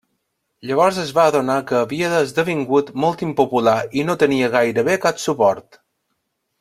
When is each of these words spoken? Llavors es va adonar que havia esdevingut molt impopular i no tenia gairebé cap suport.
Llavors 0.69 0.99
es 1.01 1.11
va 1.17 1.25
adonar 1.31 1.57
que 1.71 1.77
havia 1.79 2.09
esdevingut 2.21 2.89
molt 3.03 3.21
impopular 3.29 3.77
i 4.01 4.07
no 4.09 4.17
tenia 4.25 4.51
gairebé 4.57 4.97
cap 5.05 5.23
suport. 5.27 5.81